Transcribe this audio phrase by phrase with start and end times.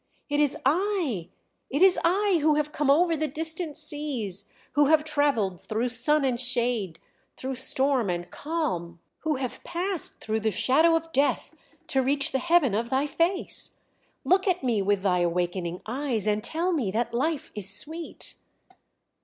[0.29, 1.29] "It is I,
[1.69, 6.25] it is I, who have come over the distant seas, who have travelled through sun
[6.25, 6.97] and shade,
[7.37, 11.53] through storm and calm, who have passed through the Shadow of Death
[11.85, 13.81] to reach the heaven of thy face;
[14.23, 18.37] look at me with thy awakening eyes, and tell me that life is sweet."